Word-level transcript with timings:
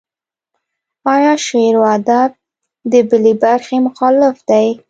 ایا 1.13 1.33
شعر 1.45 1.73
و 1.77 1.83
ادب 1.97 2.29
د 2.91 2.93
بلې 3.09 3.33
برخې 3.43 3.77
مخالف 3.87 4.35
دی. 4.49 4.67